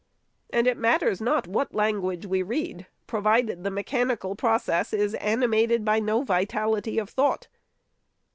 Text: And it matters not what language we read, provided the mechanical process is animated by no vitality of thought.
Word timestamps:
And 0.49 0.65
it 0.65 0.77
matters 0.79 1.21
not 1.21 1.47
what 1.47 1.75
language 1.75 2.25
we 2.25 2.41
read, 2.41 2.87
provided 3.05 3.63
the 3.63 3.69
mechanical 3.69 4.35
process 4.35 4.93
is 4.93 5.13
animated 5.13 5.85
by 5.85 5.99
no 5.99 6.23
vitality 6.23 6.97
of 6.97 7.07
thought. 7.07 7.47